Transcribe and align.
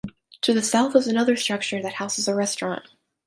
To 0.41 0.55
the 0.55 0.63
south 0.63 0.95
is 0.95 1.05
another 1.05 1.35
structure 1.35 1.79
that 1.79 1.93
houses 1.93 2.27
a 2.27 2.33
restaurant. 2.33 2.87